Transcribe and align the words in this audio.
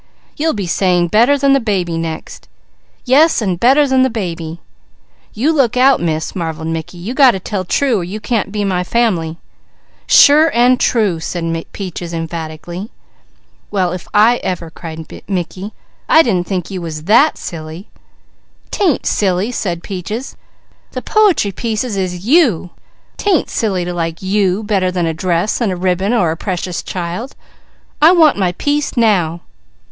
"You'll 0.35 0.53
be 0.55 0.65
saying 0.65 1.09
better 1.09 1.37
than 1.37 1.53
the 1.53 1.59
baby, 1.59 1.95
next!" 1.95 2.47
"Yes, 3.05 3.39
an' 3.39 3.57
better 3.57 3.87
than 3.87 4.01
the 4.01 4.09
baby!" 4.09 4.59
"You 5.31 5.53
look 5.53 5.77
out 5.77 6.01
Miss," 6.01 6.35
marvelled 6.35 6.69
Mickey. 6.69 6.97
"You 6.97 7.13
got 7.13 7.33
to 7.33 7.39
tell 7.39 7.63
true 7.63 7.99
or 7.99 8.03
you 8.03 8.19
can't 8.19 8.51
be 8.51 8.63
my 8.65 8.83
family." 8.83 9.37
"Sure 10.07 10.49
and 10.55 10.79
true!" 10.79 11.19
said 11.19 11.45
Peaches 11.71 12.15
emphatically. 12.15 12.89
"Well 13.69 13.91
if 13.91 14.07
I 14.11 14.37
ever!" 14.37 14.71
cried 14.71 15.21
Mickey. 15.27 15.71
"I 16.09 16.23
didn't 16.23 16.47
think 16.47 16.71
you 16.71 16.81
was 16.81 17.03
that 17.03 17.37
silly!" 17.37 17.87
"'Tain't 18.71 19.05
silly!" 19.05 19.51
said 19.51 19.83
Peaches. 19.83 20.35
"The 20.93 21.03
po'try 21.03 21.51
pieces 21.51 21.95
is 21.95 22.25
you! 22.25 22.71
'Tain't 23.17 23.51
silly 23.51 23.85
to 23.85 23.93
like 23.93 24.23
you 24.23 24.63
better 24.63 24.89
than 24.89 25.05
a 25.05 25.13
dress, 25.13 25.61
and 25.61 25.71
a 25.71 25.75
ribbon, 25.75 26.11
or 26.11 26.31
a 26.31 26.37
Precious 26.37 26.81
Child. 26.81 27.35
I 28.01 28.11
want 28.13 28.35
my 28.35 28.53
piece 28.53 28.97
now!" 28.97 29.41